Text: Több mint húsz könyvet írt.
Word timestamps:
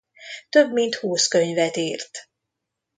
Több 0.49 0.71
mint 0.71 0.95
húsz 0.95 1.27
könyvet 1.27 1.77
írt. 1.77 2.29